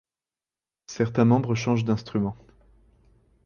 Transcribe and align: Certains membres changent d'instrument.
Certains 0.87 1.25
membres 1.25 1.53
changent 1.53 1.85
d'instrument. 1.85 2.35